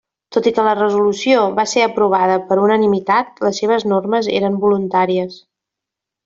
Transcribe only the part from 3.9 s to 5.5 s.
normes eren voluntàries.